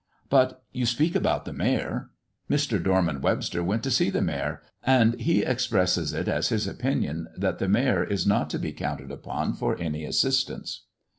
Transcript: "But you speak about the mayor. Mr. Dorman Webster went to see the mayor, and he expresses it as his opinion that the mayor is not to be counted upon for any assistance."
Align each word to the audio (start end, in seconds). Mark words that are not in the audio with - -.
"But 0.31 0.63
you 0.71 0.87
speak 0.87 1.13
about 1.13 1.45
the 1.45 1.53
mayor. 1.53 2.09
Mr. 2.49 2.81
Dorman 2.83 3.21
Webster 3.21 3.63
went 3.63 3.83
to 3.83 3.91
see 3.91 4.09
the 4.09 4.23
mayor, 4.23 4.63
and 4.83 5.13
he 5.21 5.43
expresses 5.43 6.11
it 6.11 6.27
as 6.27 6.49
his 6.49 6.65
opinion 6.67 7.27
that 7.37 7.59
the 7.59 7.67
mayor 7.67 8.03
is 8.03 8.25
not 8.25 8.49
to 8.49 8.57
be 8.57 8.71
counted 8.71 9.11
upon 9.11 9.53
for 9.53 9.77
any 9.79 10.03
assistance." 10.03 10.85